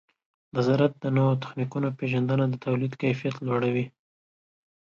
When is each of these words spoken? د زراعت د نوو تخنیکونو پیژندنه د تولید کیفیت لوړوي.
د 0.53 0.55
زراعت 0.67 0.93
د 0.99 1.05
نوو 1.17 1.33
تخنیکونو 1.43 1.87
پیژندنه 1.99 2.45
د 2.49 2.55
تولید 2.65 2.93
کیفیت 3.01 3.35
لوړوي. 3.47 3.85